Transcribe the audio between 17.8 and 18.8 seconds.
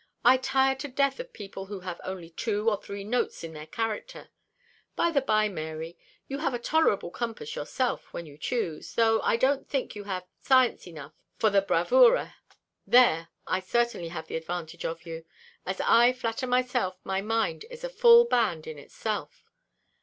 a full band in